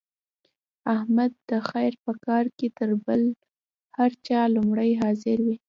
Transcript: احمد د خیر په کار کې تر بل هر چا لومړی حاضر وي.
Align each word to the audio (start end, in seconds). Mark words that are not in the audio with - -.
احمد 0.95 1.31
د 1.49 1.51
خیر 1.69 1.93
په 2.03 2.11
کار 2.25 2.45
کې 2.57 2.67
تر 2.77 2.89
بل 3.05 3.21
هر 3.97 4.11
چا 4.27 4.39
لومړی 4.55 4.91
حاضر 5.01 5.37
وي. 5.45 5.55